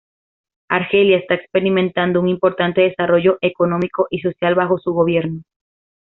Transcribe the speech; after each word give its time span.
Argelia 0.67 1.19
está 1.19 1.35
experimentando 1.35 2.19
un 2.19 2.27
importante 2.27 2.81
desarrollo 2.81 3.37
económico 3.39 4.07
y 4.09 4.17
social 4.21 4.55
bajo 4.55 4.79
su 4.79 4.93
gobierno. 4.95 5.43